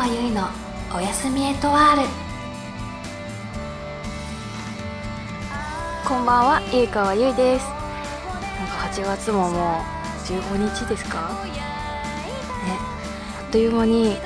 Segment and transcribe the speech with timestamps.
[0.00, 0.48] 川由衣の
[0.96, 2.08] おやすみエトワール
[6.08, 7.66] こんばんは、ゆいかわゆいです。
[7.66, 7.76] なん
[8.68, 9.82] か8月ももう
[10.26, 11.44] 15日ですか？
[11.44, 11.60] ね
[13.42, 14.16] あっという間に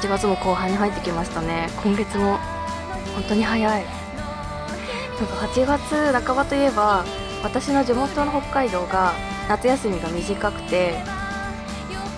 [0.00, 1.68] 8月も後半に入ってきましたね。
[1.82, 2.38] 今月も
[3.14, 3.84] 本当に早い。
[3.84, 7.04] なんか8月半ばといえば
[7.42, 9.12] 私の地元の北海道が
[9.46, 10.94] 夏休みが短くて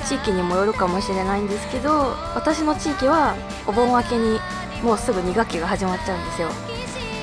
[0.08, 3.34] 地域にもよるかもしれないんですけど私の地域は
[3.66, 4.38] お盆明けに
[4.82, 6.48] もうすぐ2学期が始まっちゃうんですよ。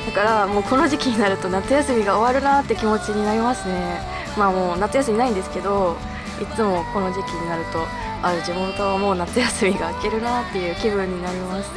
[0.06, 4.02] だからもうこの時期になると夏休みが終わるなって気持ちになりますね。
[4.38, 5.96] まあもう夏休みないんですけど
[6.42, 7.86] いつもこの時期になると
[8.22, 11.70] あ地元はもう夏休みが明けるなっていう気分になります。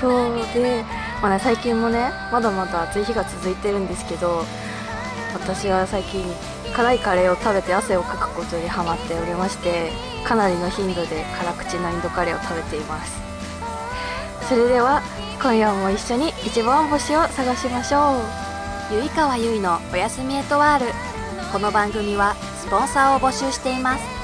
[0.00, 0.84] そうで、
[1.20, 4.44] まあね、最近もねまだまだ暑い日が続いてるんですけど
[5.34, 6.24] 私は最近
[6.78, 9.90] 辛いカレーを食べて汗をかくことにハマっておりまして
[10.24, 13.20] かなりの頻度で辛口のインドカレーを食べています。
[14.48, 15.02] それでは
[15.42, 18.20] 今夜も一緒に一番星を探しましょ
[18.92, 18.94] う。
[18.94, 20.92] ゆいかわゆいのおやすみエトワール。
[21.52, 24.17] この番組はスポンサーを募集しています。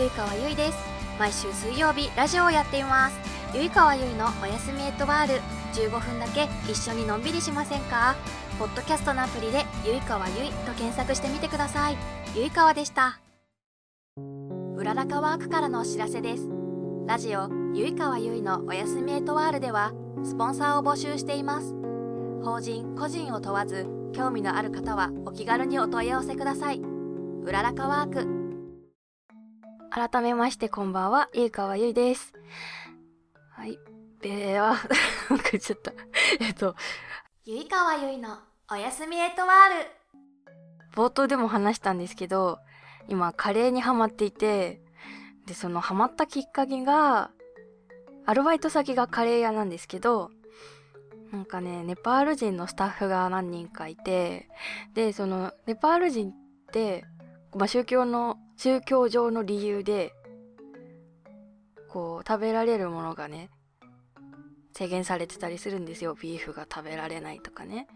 [0.00, 0.78] ゆいかわゆいです。
[1.18, 3.18] 毎週水曜日、ラジオをやっています。
[3.54, 5.34] ゆいかわゆいのおやすみエットワール。
[5.74, 8.16] 15分だけ一緒にのんびりしませんか？
[8.58, 11.98] ポッドキャストのアプリで、ゆいかわゆいと検索してみてください。
[12.34, 13.20] ゆいかわでした。
[14.74, 16.48] うららかワークからのお知らせです。
[17.06, 19.92] ラジオ、ゆいかわゆいのおやすみエットワールでは、
[20.24, 21.74] スポンサーを募集しています。
[22.42, 26.80] 法人、個人を問わず、興味のある方はお気軽にお問い合わせください。
[26.80, 28.39] うららかワーク
[29.92, 32.32] 改めましてこんばんは、ゆいかわゆいです。
[33.50, 33.76] はい。
[34.22, 34.76] では、
[35.28, 35.92] なんか言っちゃった。
[36.38, 36.76] えっと、
[37.44, 38.38] ゆいかわゆいの
[38.70, 39.90] おやすみエトワール。
[40.94, 42.60] 冒頭でも話したんですけど、
[43.08, 44.80] 今カレーにハマっていて、
[45.46, 47.32] で、そのハマったきっかけが、
[48.26, 50.30] アルバイト先がカレー屋なんですけど、
[51.32, 54.48] なんかね、ネパール人のスタッフが何人かいて、
[54.94, 56.34] で、その、ネパール人っ
[56.70, 57.04] て、
[57.54, 60.12] まあ、宗教の宗教上の理由で
[61.88, 63.50] こう食べられるものがね
[64.72, 66.14] 制限されてたりするんですよ。
[66.14, 67.88] ビーフが食べられないとかね。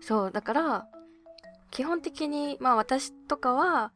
[0.00, 0.88] そうだから
[1.70, 3.92] 基本的にまあ私とかは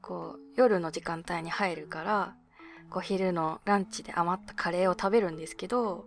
[0.00, 2.34] こう夜の時間帯に入るから
[2.90, 6.06] こう昼のランチで余ったカレーを食べるんですけど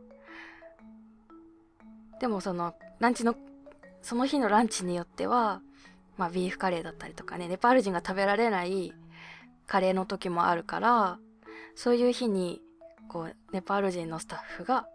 [2.20, 3.36] でもそのランチの
[4.02, 5.62] その日のランチによっては
[6.20, 8.94] まあビーフカレーだったりとかねネパール人が食べられない
[9.66, 11.18] カレーの時もあるから
[11.76, 12.62] そういう日に
[13.08, 14.86] こうネパール人のスタッフが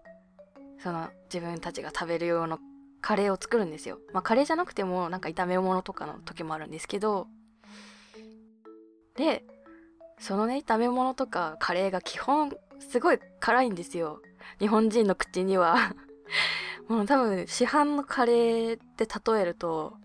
[0.79, 2.59] その自分たちが食べる用の
[3.01, 3.99] カレーを作るんですよ。
[4.13, 7.27] まあカレーじゃなくてもなんか炒め物とかの時もあるんですけど
[9.17, 9.45] で
[10.19, 14.21] そのね炒め物とかカレーが基本すごい辛いんですよ。
[14.59, 15.95] 日本人の口には
[16.89, 19.97] もう多分市販のカレーって例えると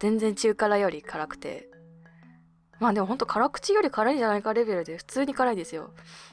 [0.00, 1.70] 全然中辛より辛くて
[2.80, 5.92] まあでもほんと辛口より辛いんじゃないかレベルで普通に辛いですよ。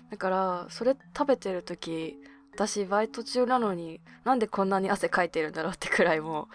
[0.09, 2.15] だからそれ食べてる時
[2.53, 6.47] 私バイト中なのになんでこんなに汗かいてるんだろうってくらいもう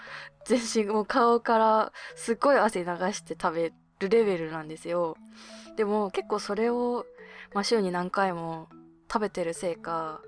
[0.47, 5.17] 全身もう顔からすっごい汗流して食べるレベルなんですよ。
[5.77, 7.05] でも結構それを、
[7.55, 8.69] まあ、週に何回も
[9.13, 10.23] 食べてるせいか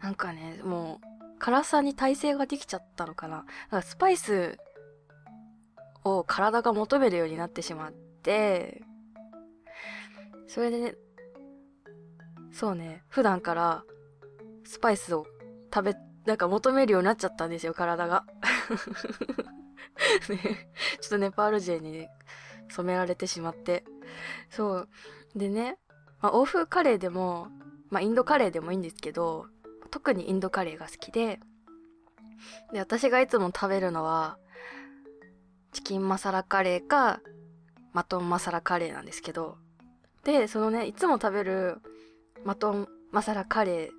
[0.00, 1.13] なんかねもう
[1.44, 3.36] 辛さに耐性ができちゃったのかな。
[3.36, 4.56] だからスパイス
[6.02, 8.80] を体が求めるようになってしまって、
[10.46, 10.94] それでね、
[12.50, 13.84] そうね、普段から
[14.64, 15.26] スパイスを
[15.70, 18.24] 食べ、なんか求めるようになっちゃったんですよ、体が。
[20.30, 22.10] ね、ちょっとネパール人に、ね、
[22.70, 23.84] 染められてしまって。
[24.48, 24.88] そう。
[25.36, 25.76] でね、
[26.22, 27.48] まあ、欧風カレーでも、
[27.90, 29.48] まあ、インドカレーでもいいんですけど、
[29.94, 31.38] 特にインドカレーが好きで、
[32.72, 34.38] で、私がいつも食べるのは、
[35.70, 37.20] チキンマサラカレーか、
[37.92, 39.56] マトンマサラカレーなんですけど、
[40.24, 41.76] で、そのね、いつも食べる
[42.44, 43.90] マトンマサラカレー、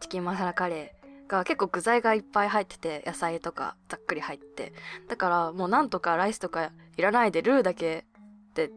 [0.00, 4.72] チキンマサラカレーが結構具材がいっぱい入ってて、野菜とかざっくり入って。
[5.06, 8.06] だからもうなんとかライスとかいらないでルーだけ
[8.54, 8.72] で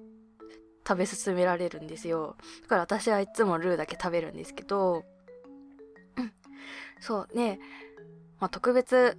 [0.88, 2.38] 食べ進められるんですよ。
[2.62, 5.04] だから私はいつもルーだけ食べるんですけど、
[7.00, 7.60] そうね、
[8.40, 9.18] まあ、特別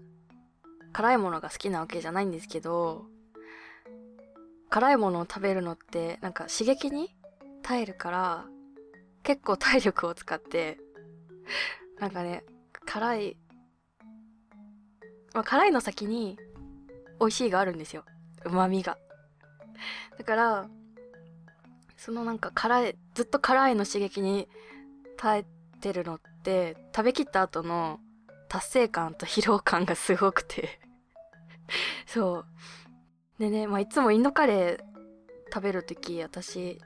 [0.93, 3.05] 辛いものが好きなわけじゃないんですけど、
[4.71, 7.15] 辛いものを食べるのってなんか刺激に
[7.63, 8.45] 耐えるから
[9.23, 10.79] 結構体力を使って
[11.99, 12.45] なんかね
[12.87, 13.37] 辛い
[15.35, 16.39] まあ辛いの先に
[17.19, 18.05] 美味しいがあるんですよ。
[18.45, 18.97] 旨味が。
[20.19, 20.69] だから
[21.97, 24.49] そのなんか辛いずっと辛いの刺激に
[25.19, 28.01] 耐えてるのって食べきった後の
[28.49, 30.81] 達成感と疲労感がすごくて
[32.07, 32.47] そう
[33.41, 34.91] でね、まあ、いつもインドカレー
[35.53, 36.79] 食べるとき、私、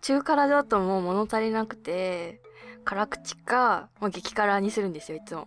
[0.00, 2.40] 中辛だともう物足りなくて、
[2.84, 5.46] 辛口か、まあ、激辛にするんですよ、いつも。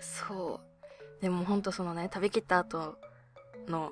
[0.00, 0.60] そ
[1.18, 1.22] う。
[1.22, 2.98] でもほんとそのね、食べきった後
[3.66, 3.90] の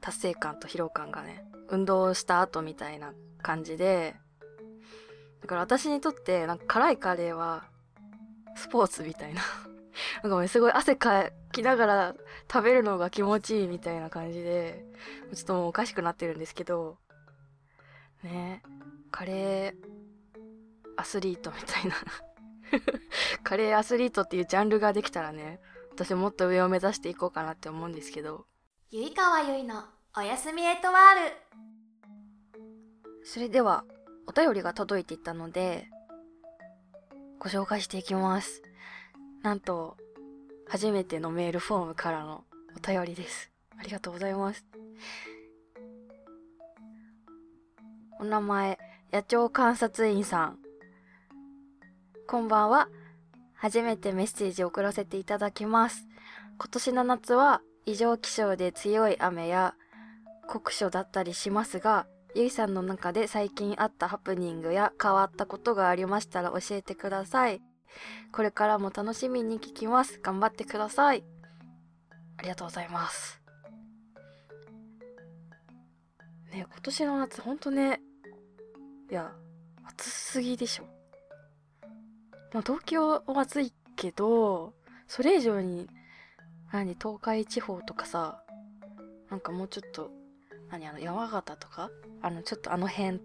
[0.00, 3.12] 達成感と疲労感がね、運動した後みたいな
[3.42, 4.14] 感じで、
[5.44, 7.64] だから私にとって、なんか辛いカレーは、
[8.56, 9.42] スポーツみたいな
[10.26, 12.14] なんかすごい汗かきながら
[12.50, 14.86] 食べるのが気持ちいいみたいな感じで、
[15.34, 16.96] ちょっともうおかしくなってるんですけど、
[18.22, 18.62] ね
[19.10, 19.76] カレー
[20.96, 21.94] アスリートみたいな
[23.44, 25.60] カレーアスリートっていうジャンルができたらね、
[25.90, 28.46] 私もっと上を目指していこうかなって思うんですけど。
[28.88, 29.84] ゆいかわゆいの
[30.16, 33.24] おやすみエトワール。
[33.24, 33.84] それでは、
[34.26, 35.88] お便りが届いていたので、
[37.38, 38.62] ご紹介していきます。
[39.42, 39.96] なんと、
[40.68, 42.44] 初めてのメールフォームからの
[42.76, 43.50] お便りです。
[43.78, 44.64] ありがとうございます。
[48.18, 48.78] お名前、
[49.12, 50.58] 野鳥観察員さん。
[52.26, 52.88] こんばんは。
[53.54, 56.06] 初めてメッセージを送らせていただきます。
[56.58, 59.74] 今年の夏は異常気象で強い雨や
[60.48, 67.60] 酷暑だったりしますが、ゆいさんの中で最近あったハプニングや変わったことがありましたら教えてください。
[68.32, 70.18] これからも楽しみに聞きます。
[70.20, 71.24] 頑張ってください。
[72.38, 73.40] ありがとうございます。
[76.50, 78.00] ね今年の夏ほんとね、
[79.10, 79.32] いや、
[79.84, 80.84] 暑すぎでしょ。
[82.52, 84.74] まあ、東京は暑いけど、
[85.06, 85.88] それ以上に、
[86.72, 88.42] 何、東海地方とかさ、
[89.30, 90.10] なんかもうちょっと、
[90.70, 91.90] 何、あの、山形とか？
[92.22, 93.20] あの、ちょっとあの辺、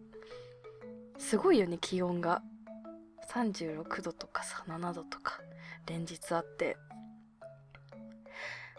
[1.18, 2.42] すごいよね、気温が。
[3.32, 5.40] 36度とかさ7度とか。
[5.88, 6.78] 連日あって。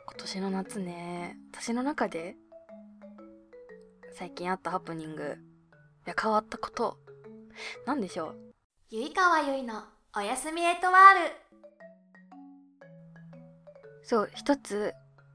[0.07, 2.37] 今年の夏ね私の中で
[4.13, 5.39] 最近あったハプニング。
[6.05, 6.99] や変わったこと。
[7.87, 8.37] なんでしょう？
[8.91, 9.85] ゆいかわゆいの
[10.17, 11.33] おやすみエトワール。
[14.03, 14.93] そう一つ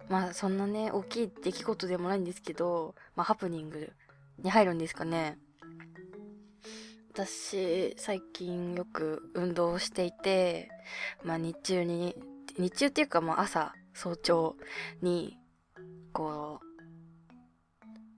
[0.09, 3.91] まあそんなね大きい出来事でもないんですけどまあハプニング
[4.39, 5.37] に入るんですかね。
[7.13, 10.69] 私最近よく運動をしていて、
[11.23, 12.13] まあ、日中に
[12.57, 14.57] 日中っていうかまあ朝早朝
[15.01, 15.37] に
[16.11, 16.65] こう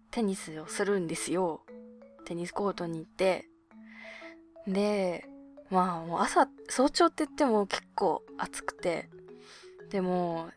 [0.10, 1.62] テニスをするんですよ。
[2.26, 3.48] テニスコートに行って。
[4.68, 5.26] で
[5.70, 9.10] まあもう朝早朝って言っても結構暑くて。
[9.92, 10.50] でも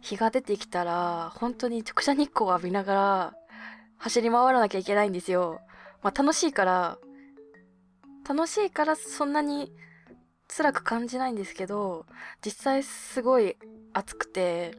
[0.00, 3.34] 日が出てきたら本当に直射日光を浴びながら
[3.98, 5.60] 走り回らなきゃいけないんですよ。
[6.02, 6.98] まあ楽しいから
[8.28, 9.72] 楽しいからそんなに
[10.48, 12.06] 辛く感じないんですけど、
[12.44, 13.56] 実際すごい
[13.92, 14.74] 暑くて、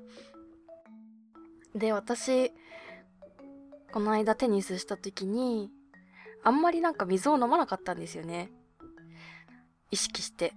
[1.75, 2.51] で、私、
[3.91, 5.71] この間テニスした時に、
[6.43, 8.51] あんまりなんか水を飲まなかったんですよね。
[9.91, 10.53] 意識して。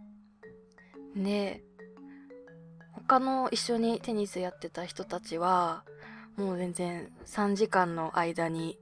[1.14, 1.62] で、
[3.12, 5.85] 他の一緒にテニスやってた人たちは、
[6.38, 8.78] もう全然3時間の間に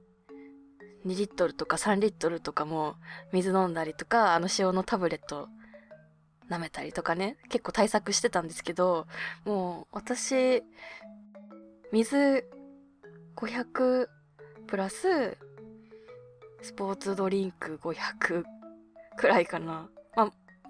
[1.05, 2.95] 2リットルとか3リットルとかも
[3.33, 5.49] 水飲んだりとか、あの塩のタブレット
[6.49, 9.05] 舐めたりとかね、結構対策してたんですけど、
[9.43, 10.63] もう私、
[11.91, 12.45] 水
[13.35, 14.07] 500
[14.65, 15.37] プラス
[16.61, 18.45] スポーツドリンク500
[19.17, 19.89] くらいかな。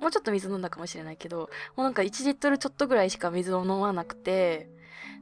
[0.01, 4.69] もうちょっと水飲んだかもしれないけど、もうなんか1リットルちょっとぐらいしか水を飲まなくて、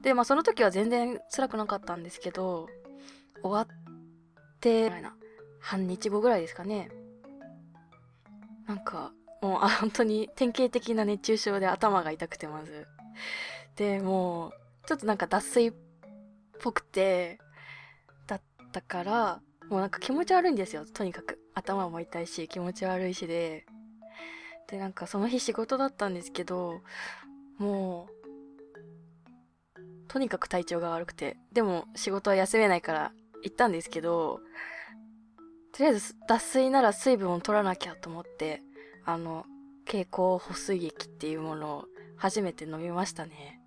[0.02, 2.68] で、まあその時は全然辛くなかったんですけど、
[3.44, 4.92] 終わって、
[5.60, 6.90] 半日後ぐらいですかね。
[8.68, 12.88] なんか、もう、あ、本当に典型的な熱中症で頭が痛くてまず。
[13.76, 14.52] で、もう、
[14.88, 15.74] ちょっとなんか脱水っ
[16.62, 17.40] ぽくて、
[18.28, 21.40] だったから、もうなんか気持ち悪いんですよ、とにかく。
[21.54, 23.66] 頭も痛いし、気持ち悪いしで。
[24.70, 26.82] で、なんかその日仕事だったんですけど、
[27.58, 28.20] もう、
[30.08, 31.38] とにかく体調が悪くて。
[31.52, 33.12] でも仕事は休めないから
[33.44, 34.40] 行ったんですけど、
[35.72, 38.62] とりあえず脱水なら水分を取らなきゃと思って、
[39.06, 39.46] あの、
[39.86, 41.86] 蛍光補水液っていうものを
[42.18, 43.60] 初めて飲みましたね。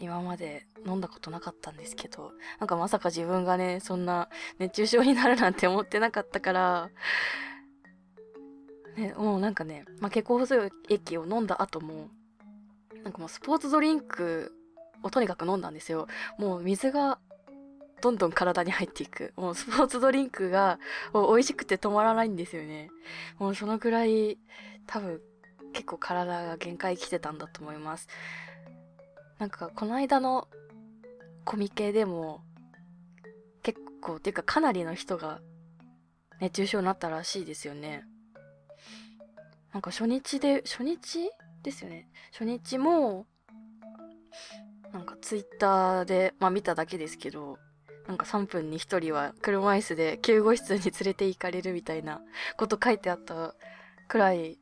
[0.00, 6.90] 今まで飲んだことなかったんですけど、なんかまさか自分がね、そんな熱中症になるなんて思ってなかったから、
[8.96, 12.10] ね、もうなんかね、まあ、血行細い液を飲んだ後も、
[13.02, 14.52] なんかもうスポーツドリンク
[15.02, 16.06] をとにかく飲んだんですよ。
[16.38, 17.18] もう水が
[18.00, 19.32] どんどん体に入っていく。
[19.36, 20.78] もうスポーツドリンクが
[21.14, 22.90] 美味しくて止まらないんですよね。
[23.38, 24.38] もうそのくらい
[24.86, 25.20] 多分
[25.72, 28.08] 結構体が限界来てたんだと思います。
[29.38, 30.48] なんかこの間の
[31.44, 32.42] コミケでも
[33.62, 35.40] 結構っていうかかなりの人が
[36.40, 38.04] 熱中症になったらしいですよね。
[39.72, 41.30] なんか初日で、初日
[41.62, 42.08] ですよね。
[42.32, 43.26] 初日も、
[44.92, 47.58] なんかツイッターで、まあ見ただけですけど、
[48.06, 52.20] なんか3分に1人は車椅子で救護室に連れて行かれるみたいな
[52.56, 53.54] こと書いてあった
[54.08, 54.58] くらい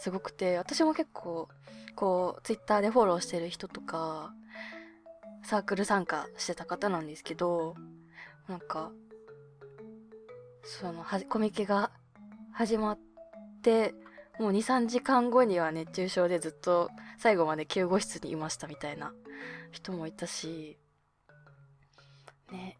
[0.00, 1.48] すごくて、私も結構、
[1.94, 4.32] こう、ツイッターでフォローしてる人とか、
[5.44, 7.74] サークル参加してた方なんですけど、
[8.48, 8.92] なんか、
[10.64, 11.90] その、コミケが
[12.50, 12.98] 始まっ
[13.62, 13.92] て、
[14.40, 19.12] もう2、3時間後には熱中症でずっと最後まで救護室にいましたみたいな
[19.70, 20.78] 人もいたし、
[22.50, 22.78] ね、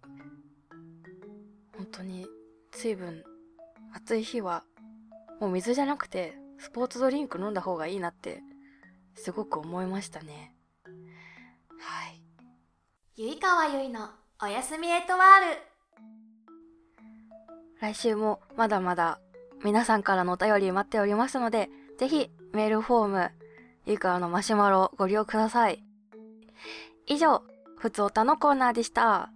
[1.76, 2.26] 本当に
[2.74, 3.22] 水分、
[3.94, 4.64] 暑い日は
[5.38, 8.40] もう水じゃなくてスポーツドリンク飲んだ方がいいなって
[9.14, 10.54] すごく思いましたね。
[11.78, 12.22] はい。
[13.16, 14.08] ゆいかわゆいの
[14.42, 15.70] おやすみエトワール。
[17.82, 19.20] 来週もまだまだ
[19.64, 23.30] 皆さんからのお便り待っておりますので、ぜひメールフォーム、
[23.86, 25.84] ゆいかわのマシュマロをご利用ください。
[27.06, 27.42] 以上、
[27.76, 29.30] ふつおたのコーナーでした。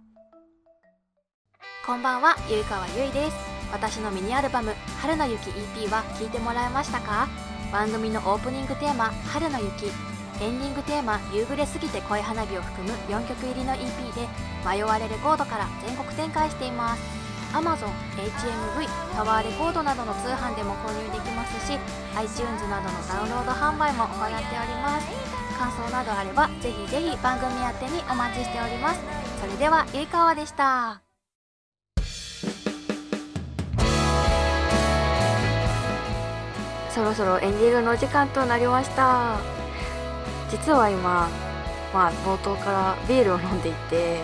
[1.85, 3.37] こんばんは、ゆいかわゆいです。
[3.71, 7.27] 私のミニアルバム「春の雪 EP」は聴いてもらえましたか？
[7.71, 9.87] 番組のオープニングテーマ「春の雪」
[10.39, 14.27] エンディングテーマ「夕暮れすぎて恋花火」を含む4曲入りの EP で
[14.65, 17.24] 迷われレコードから全国展開しています
[17.55, 17.87] Amazon、
[18.19, 18.85] HMV、
[19.15, 21.79] タワーレコードなどの通販でも購入できますし
[22.17, 25.07] iTunes などのダウンロード販売も行っております。
[25.57, 28.99] 感想などあればぜひぜひ番組宛てにお待ちしております。
[29.39, 31.01] それではゆいかわでした。
[36.89, 39.37] そろそろエンディングの時間となりました。
[40.51, 41.29] 実は今
[41.93, 44.19] まあ冒頭からビールを飲んでいて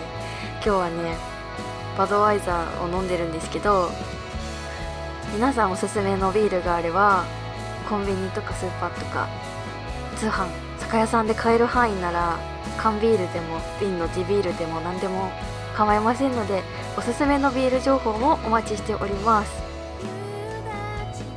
[0.56, 1.31] 今日はね
[1.96, 3.90] バドワイザーを飲んでるんですけど
[5.32, 7.24] 皆さんおすすめのビールがあれば
[7.88, 9.28] コンビニとかスーパーとか
[10.16, 10.46] 通販
[10.78, 12.38] 酒屋さんで買える範囲なら
[12.76, 15.30] 缶ビールでも瓶の地ビールでも何でも
[15.74, 16.62] 構いませんので
[16.96, 19.62] おすすめのビール情報もお待ちしております。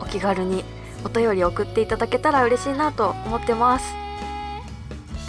[0.01, 0.63] お気軽に
[1.05, 3.93] お便り送っていただけたら嬉しいなと思ってます。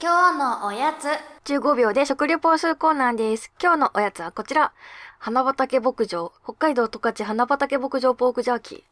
[0.00, 1.06] 今日のおやつ。
[1.50, 3.52] 15秒で食レポをするコーナーです。
[3.60, 4.72] 今日のおやつはこちら。
[5.18, 8.84] 花畑牧場、北海道十勝花畑牧場ポークジャーキ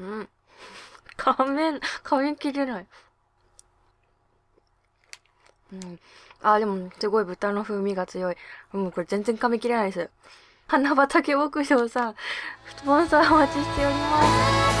[0.00, 0.02] ー。
[0.02, 0.28] うん。
[1.16, 2.86] 仮面、仮面切れない。
[5.72, 5.98] うん。
[6.42, 8.36] あ、でも、すごい豚の風味が強い。
[8.72, 10.10] もう、これ全然噛み切れないです。
[10.68, 12.14] 花畑牧場さん、
[12.76, 14.71] スポンサーお待ちしております。